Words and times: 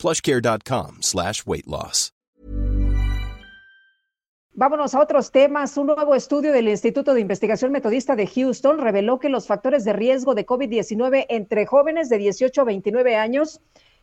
plushcare.com 0.00 1.02
slash 1.02 1.42
weight 1.46 1.66
loss. 1.66 2.12
Vámonos 4.52 4.94
a 4.94 5.00
otros 5.00 5.30
temas. 5.30 5.76
Un 5.76 5.86
nuevo 5.86 6.14
estudio 6.14 6.52
del 6.52 6.68
Instituto 6.68 7.14
de 7.14 7.20
Investigación 7.20 7.72
Metodista 7.72 8.16
de 8.16 8.26
Houston 8.26 8.78
reveló 8.78 9.18
que 9.18 9.28
los 9.28 9.46
factores 9.46 9.84
de 9.84 9.92
riesgo 9.92 10.34
de 10.34 10.44
COVID-19 10.44 11.26
entre 11.28 11.66
jóvenes 11.66 12.08
de 12.08 12.18
18 12.18 12.60
a 12.60 12.64
29 12.64 13.16
años 13.16 13.60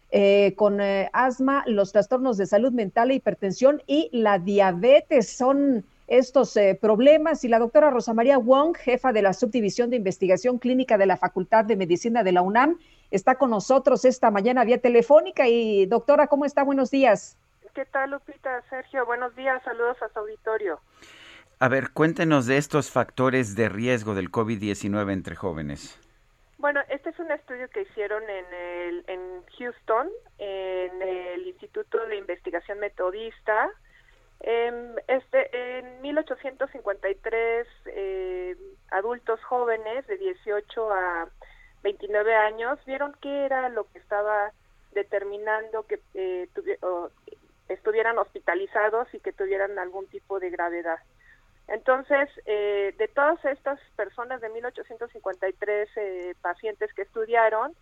eh, 0.10 0.54
con 0.56 0.80
eh, 0.80 1.10
asma, 1.12 1.64
los 1.68 1.92
trastornos 1.92 2.38
de 2.38 2.46
salud 2.46 2.72
mental 2.72 3.12
hipertensión 3.12 3.84
y 3.88 4.10
la 4.14 4.40
diabetes 4.40 5.30
son 5.30 5.86
estos 6.08 6.56
eh, 6.58 6.78
problemas. 6.80 7.44
Y 7.44 7.48
la 7.48 7.60
doctora 7.60 7.90
Rosa 7.90 8.14
María 8.14 8.38
Wong, 8.38 8.76
jefa 8.76 9.14
de 9.14 9.22
la 9.22 9.34
Subdivisión 9.34 9.90
de 9.90 9.98
Investigación 9.98 10.58
Clínica 10.58 10.98
de 10.98 11.06
la 11.06 11.18
Facultad 11.18 11.66
de 11.66 11.76
Medicina 11.76 12.24
de 12.24 12.32
la 12.32 12.42
UNAM, 12.42 12.80
está 13.12 13.36
con 13.36 13.50
nosotros 13.50 14.06
esta 14.06 14.32
mañana 14.32 14.64
vía 14.64 14.80
telefónica. 14.80 15.48
Y 15.48 15.86
doctora, 15.86 16.28
¿cómo 16.28 16.46
está? 16.46 16.64
Buenos 16.64 16.90
días. 16.92 17.38
¿Qué 17.74 17.86
tal, 17.86 18.10
Lupita? 18.12 18.64
Sergio, 18.70 19.06
buenos 19.06 19.36
días. 19.36 19.62
Saludos 19.64 20.02
a 20.02 20.10
su 20.10 20.20
auditorio. 20.20 20.80
A 21.60 21.68
ver, 21.70 21.92
cuéntenos 21.92 22.48
de 22.48 22.58
estos 22.58 22.92
factores 22.92 23.56
de 23.56 23.70
riesgo 23.70 24.16
del 24.16 24.32
COVID-19 24.32 25.12
entre 25.12 25.36
jóvenes. 25.36 26.00
Bueno, 26.58 26.82
este 26.90 27.12
es 27.12 27.20
un 27.20 27.32
estudio 27.32 27.70
que 27.70 27.84
hicieron 27.84 28.24
en, 28.24 28.46
el, 28.54 29.04
en 29.08 29.20
Houston, 29.60 30.10
en 30.40 31.02
el 31.02 31.48
Instituto 31.48 32.04
de 32.08 32.18
Investigación 32.18 32.80
Metodista, 32.80 33.70
este, 34.40 35.80
en 35.80 36.02
1853, 36.02 37.68
eh, 37.88 38.56
adultos 38.92 39.44
jóvenes 39.44 40.06
de 40.08 40.18
18 40.18 40.94
a 40.94 41.30
29 41.84 42.36
años 42.36 42.80
vieron 42.86 43.16
qué 43.22 43.46
era 43.46 43.70
lo 43.70 43.86
que 43.92 44.00
estaba 44.00 44.52
determinando 44.94 45.84
que 45.84 46.00
eh, 46.14 46.50
estuvieran 47.70 48.18
hospitalizados 48.18 49.14
y 49.14 49.20
que 49.20 49.34
tuvieran 49.34 49.78
algún 49.78 50.08
tipo 50.08 50.40
de 50.40 50.50
gravedad. 50.50 51.00
Entonces, 51.68 52.30
eh, 52.46 52.96
de 52.98 53.08
todas 53.10 53.44
estas 53.44 53.80
personas 53.96 54.40
de 54.40 54.50
1853 54.50 55.90
eh, 55.98 56.36
pacientes 56.42 56.94
que 56.94 57.02
estudiaron, 57.02 57.74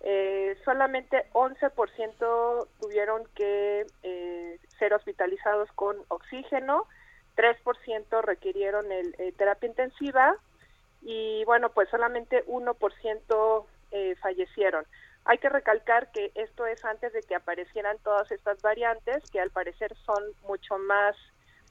eh, 0.00 0.56
solamente 0.64 1.26
11% 1.32 2.68
tuvieron 2.80 3.24
que 3.34 3.86
eh, 4.02 4.58
ser 4.78 4.94
hospitalizados 4.94 5.70
con 5.72 5.96
oxígeno, 6.08 6.86
3% 7.36 8.22
requirieron 8.22 8.90
el, 8.92 9.14
eh, 9.18 9.32
terapia 9.36 9.68
intensiva 9.68 10.36
y 11.02 11.44
bueno, 11.44 11.70
pues 11.70 11.88
solamente 11.88 12.44
1% 12.46 13.66
eh, 13.92 14.14
fallecieron. 14.16 14.84
Hay 15.24 15.38
que 15.38 15.48
recalcar 15.48 16.10
que 16.12 16.30
esto 16.34 16.66
es 16.66 16.84
antes 16.84 17.12
de 17.12 17.22
que 17.22 17.34
aparecieran 17.34 17.98
todas 17.98 18.30
estas 18.30 18.60
variantes 18.62 19.28
que 19.30 19.40
al 19.40 19.50
parecer 19.50 19.94
son 20.04 20.22
mucho 20.46 20.78
más 20.78 21.16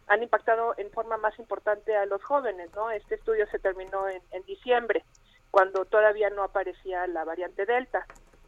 han 0.08 0.22
impactado 0.22 0.76
en 0.78 0.92
forma 0.92 1.18
más 1.18 1.38
importante 1.40 1.96
a 1.96 2.06
los 2.06 2.24
jóvenes, 2.24 2.70
¿no? 2.76 2.92
Este 2.92 3.16
estudio 3.16 3.48
se 3.48 3.58
terminó 3.58 4.08
en, 4.08 4.22
en 4.32 4.44
diciembre 4.44 5.04
cuando 5.50 5.86
todavía 5.86 6.30
no 6.30 6.44
aparecía 6.44 7.08
la 7.08 7.24
variante 7.24 7.66
Delta. 7.66 8.06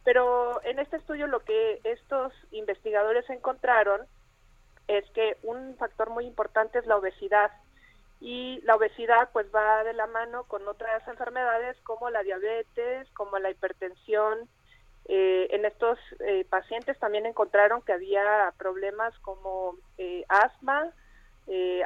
Pero 0.08 0.64
en 0.64 0.78
este 0.78 0.96
estudio 0.96 1.26
lo 1.26 1.40
que 1.40 1.82
estos 1.84 2.32
investigadores 2.50 3.28
encontraron 3.28 4.06
es 4.86 5.04
que 5.10 5.36
un 5.42 5.76
factor 5.76 6.08
muy 6.08 6.24
importante 6.24 6.78
es 6.78 6.86
la 6.86 6.96
obesidad 6.96 7.50
y 8.18 8.58
la 8.62 8.76
obesidad 8.76 9.28
pues 9.34 9.54
va 9.54 9.84
de 9.84 9.92
la 9.92 10.06
mano 10.06 10.44
con 10.44 10.66
otras 10.66 11.06
enfermedades 11.08 11.76
como 11.82 12.08
la 12.08 12.22
diabetes, 12.22 13.06
como 13.10 13.38
la 13.38 13.50
hipertensión. 13.50 14.48
Eh, 15.04 15.48
en 15.50 15.66
estos 15.66 15.98
eh, 16.20 16.46
pacientes 16.48 16.98
también 16.98 17.26
encontraron 17.26 17.82
que 17.82 17.92
había 17.92 18.54
problemas 18.56 19.12
como 19.18 19.76
eh, 19.98 20.24
asma, 20.30 20.90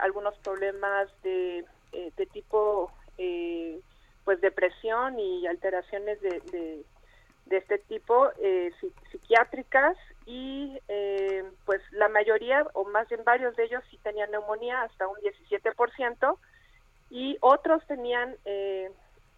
algunos 0.00 0.38
problemas 0.38 1.08
de, 1.24 1.64
de 1.90 2.26
tipo 2.26 2.92
pues 4.24 4.40
depresión 4.40 5.18
y 5.18 5.44
alteraciones 5.48 6.20
de, 6.20 6.38
de, 6.52 6.84
este 7.50 7.78
tipo 7.78 8.30
eh, 8.40 8.72
psiquiátricas 9.10 9.96
y 10.26 10.78
eh, 10.88 11.44
pues 11.64 11.80
la 11.92 12.08
mayoría 12.08 12.66
o 12.74 12.84
más 12.84 13.08
bien 13.08 13.22
varios 13.24 13.56
de 13.56 13.64
ellos 13.64 13.82
sí 13.90 13.98
tenían 14.02 14.30
neumonía 14.30 14.82
hasta 14.82 15.06
un 15.08 15.16
17% 15.16 16.38
y 17.10 17.36
otros 17.40 17.86
tenían 17.86 18.36
eh, 18.44 18.90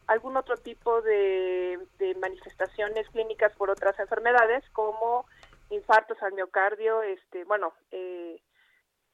algún 0.07 0.37
otro 0.37 0.57
tipo 0.57 1.01
de, 1.03 1.79
de, 1.99 2.15
manifestaciones 2.17 3.09
clínicas 3.09 3.53
por 3.57 3.71
otras 3.71 3.99
enfermedades 3.99 4.63
como 4.73 5.27
infartos 5.71 6.23
al 6.23 6.35
miocardio, 6.35 7.03
este, 7.03 7.45
bueno, 7.45 7.73
eh, 7.91 8.41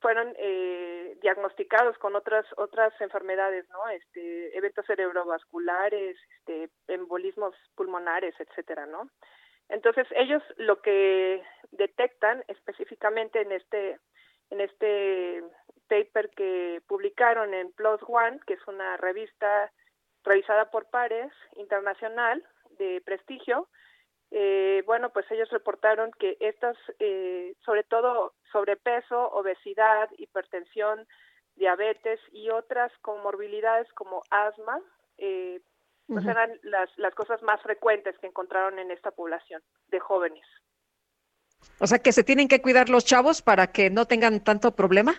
fueron 0.00 0.34
eh, 0.38 1.16
diagnosticados 1.20 1.96
con 1.98 2.16
otras 2.16 2.46
otras 2.56 2.92
enfermedades, 3.00 3.68
¿no? 3.70 3.88
Este, 3.88 4.56
eventos 4.56 4.86
cerebrovasculares, 4.86 6.16
este, 6.38 6.70
embolismos 6.88 7.54
pulmonares, 7.74 8.34
etcétera, 8.38 8.86
¿no? 8.86 9.10
Entonces 9.68 10.06
ellos 10.16 10.42
lo 10.56 10.80
que 10.82 11.42
detectan 11.70 12.42
específicamente 12.48 13.40
en 13.40 13.52
este 13.52 13.98
en 14.50 14.60
este 14.60 15.44
paper 15.88 16.30
que 16.30 16.82
publicaron 16.86 17.54
en 17.54 17.72
PLOS 17.72 18.00
ONE, 18.06 18.40
que 18.46 18.54
es 18.54 18.66
una 18.66 18.96
revista 18.96 19.72
revisada 20.24 20.70
por 20.70 20.90
pares 20.90 21.32
internacional 21.56 22.44
de 22.78 23.00
prestigio, 23.04 23.68
eh, 24.30 24.69
bueno, 24.90 25.10
pues 25.10 25.24
ellos 25.30 25.48
reportaron 25.50 26.10
que 26.18 26.36
estas, 26.40 26.76
eh, 26.98 27.54
sobre 27.64 27.84
todo 27.84 28.34
sobrepeso, 28.50 29.28
obesidad, 29.30 30.08
hipertensión, 30.18 31.06
diabetes 31.54 32.18
y 32.32 32.50
otras 32.50 32.90
comorbilidades 33.00 33.86
como 33.92 34.24
asma, 34.30 34.80
eh, 35.16 35.60
pues 36.08 36.26
eran 36.26 36.58
las, 36.64 36.90
las 36.96 37.14
cosas 37.14 37.40
más 37.42 37.62
frecuentes 37.62 38.18
que 38.18 38.26
encontraron 38.26 38.80
en 38.80 38.90
esta 38.90 39.12
población 39.12 39.62
de 39.92 40.00
jóvenes. 40.00 40.44
O 41.78 41.86
sea 41.86 42.00
que 42.00 42.10
se 42.10 42.24
tienen 42.24 42.48
que 42.48 42.60
cuidar 42.60 42.88
los 42.88 43.04
chavos 43.04 43.42
para 43.42 43.68
que 43.68 43.90
no 43.90 44.06
tengan 44.06 44.42
tanto 44.42 44.74
problema. 44.74 45.14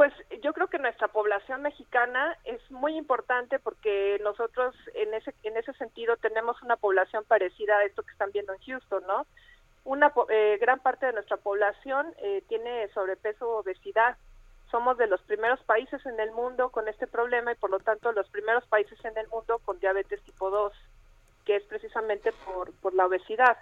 Pues 0.00 0.14
yo 0.42 0.54
creo 0.54 0.68
que 0.68 0.78
nuestra 0.78 1.08
población 1.08 1.60
mexicana 1.60 2.34
es 2.44 2.70
muy 2.70 2.96
importante 2.96 3.58
porque 3.58 4.18
nosotros 4.22 4.74
en 4.94 5.12
ese 5.12 5.34
en 5.42 5.58
ese 5.58 5.74
sentido 5.74 6.16
tenemos 6.16 6.62
una 6.62 6.76
población 6.76 7.22
parecida 7.28 7.76
a 7.76 7.84
esto 7.84 8.02
que 8.02 8.12
están 8.12 8.32
viendo 8.32 8.54
en 8.54 8.60
Houston, 8.60 9.02
¿no? 9.06 9.26
Una 9.84 10.10
eh, 10.30 10.56
gran 10.58 10.80
parte 10.80 11.04
de 11.04 11.12
nuestra 11.12 11.36
población 11.36 12.14
eh, 12.16 12.42
tiene 12.48 12.88
sobrepeso 12.94 13.46
o 13.46 13.60
obesidad. 13.60 14.16
Somos 14.70 14.96
de 14.96 15.06
los 15.06 15.20
primeros 15.20 15.62
países 15.64 16.00
en 16.06 16.18
el 16.18 16.30
mundo 16.30 16.70
con 16.70 16.88
este 16.88 17.06
problema 17.06 17.52
y 17.52 17.56
por 17.56 17.68
lo 17.68 17.80
tanto 17.80 18.10
los 18.12 18.26
primeros 18.30 18.64
países 18.68 18.98
en 19.04 19.18
el 19.18 19.28
mundo 19.28 19.58
con 19.66 19.80
diabetes 19.80 20.22
tipo 20.22 20.48
2, 20.48 20.72
que 21.44 21.56
es 21.56 21.62
precisamente 21.64 22.32
por, 22.46 22.72
por 22.80 22.94
la 22.94 23.04
obesidad. 23.04 23.58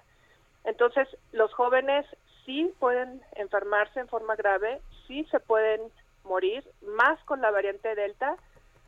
Entonces, 0.63 1.09
los 1.33 1.53
jóvenes 1.53 2.07
sí 2.47 2.73
pueden 2.79 3.23
enfermarse 3.35 3.99
en 3.99 4.07
forma 4.07 4.37
grave, 4.37 4.81
sí 5.09 5.27
se 5.33 5.41
pueden 5.41 5.81
morir, 6.29 6.65
más 6.83 7.19
con 7.25 7.41
la 7.41 7.51
variante 7.51 7.95
Delta, 7.95 8.37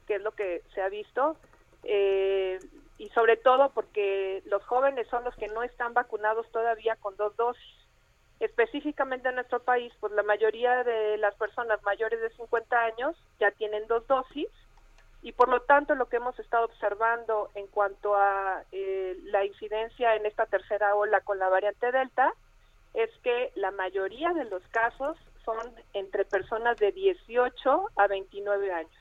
que 0.06 0.16
es 0.16 0.22
lo 0.22 0.32
que 0.32 0.62
se 0.74 0.82
ha 0.82 0.88
visto, 0.88 1.36
eh, 1.84 2.58
y 2.98 3.08
sobre 3.10 3.36
todo 3.36 3.70
porque 3.70 4.42
los 4.46 4.62
jóvenes 4.64 5.08
son 5.08 5.24
los 5.24 5.34
que 5.36 5.48
no 5.48 5.62
están 5.62 5.94
vacunados 5.94 6.46
todavía 6.52 6.96
con 6.96 7.16
dos 7.16 7.34
dosis. 7.36 7.76
Específicamente 8.40 9.28
en 9.28 9.34
nuestro 9.34 9.60
país, 9.60 9.92
pues 10.00 10.12
la 10.12 10.22
mayoría 10.22 10.84
de 10.84 11.18
las 11.18 11.34
personas 11.34 11.82
mayores 11.82 12.20
de 12.20 12.30
50 12.30 12.78
años 12.78 13.16
ya 13.38 13.50
tienen 13.52 13.86
dos 13.86 14.06
dosis 14.06 14.48
y 15.22 15.32
por 15.32 15.48
lo 15.48 15.60
tanto 15.62 15.94
lo 15.94 16.08
que 16.08 16.16
hemos 16.16 16.38
estado 16.38 16.64
observando 16.64 17.50
en 17.54 17.66
cuanto 17.66 18.14
a 18.16 18.64
eh, 18.72 19.18
la 19.24 19.44
incidencia 19.44 20.16
en 20.16 20.24
esta 20.24 20.46
tercera 20.46 20.94
ola 20.94 21.20
con 21.20 21.38
la 21.38 21.48
variante 21.48 21.92
Delta 21.92 22.32
es 22.94 23.10
que 23.22 23.52
la 23.54 23.70
mayoría 23.70 24.32
de 24.32 24.46
los 24.46 24.62
casos 24.68 25.16
son 25.44 25.74
entre 25.92 26.24
personas 26.24 26.76
de 26.78 26.92
18 26.92 27.90
a 27.96 28.06
29 28.06 28.72
años. 28.72 28.92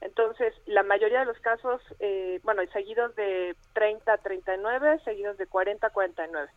Entonces, 0.00 0.52
la 0.66 0.82
mayoría 0.82 1.20
de 1.20 1.24
los 1.24 1.38
casos, 1.40 1.80
eh, 1.98 2.38
bueno, 2.42 2.62
seguidos 2.72 3.14
de 3.16 3.56
30 3.72 4.12
a 4.12 4.18
39, 4.18 5.00
seguidos 5.04 5.38
de 5.38 5.46
40 5.46 5.86
a 5.86 5.90
49. 5.90 6.50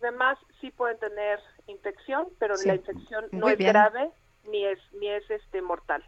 demás 0.00 0.38
sí 0.60 0.70
pueden 0.70 0.98
tener 0.98 1.38
infección, 1.66 2.28
pero 2.38 2.54
la 2.64 2.74
infección 2.74 3.26
no 3.30 3.48
es 3.48 3.58
grave 3.58 4.10
ni 4.50 4.64
es 4.64 4.78
ni 5.00 5.08
es 5.08 5.28
este 5.30 5.62
mortal. 5.62 6.04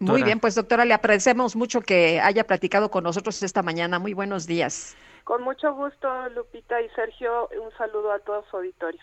Muy 0.00 0.22
bien, 0.22 0.38
pues 0.38 0.54
doctora, 0.54 0.84
le 0.84 0.94
agradecemos 0.94 1.56
mucho 1.56 1.80
que 1.80 2.20
haya 2.20 2.44
platicado 2.44 2.90
con 2.90 3.02
nosotros 3.02 3.42
esta 3.42 3.62
mañana. 3.62 3.98
Muy 3.98 4.14
buenos 4.14 4.46
días. 4.46 4.96
Con 5.24 5.42
mucho 5.42 5.74
gusto, 5.74 6.28
Lupita 6.28 6.80
y 6.80 6.88
Sergio. 6.90 7.48
Un 7.60 7.72
saludo 7.76 8.12
a 8.12 8.18
todo 8.20 8.44
su 8.50 8.56
auditorio. 8.56 9.02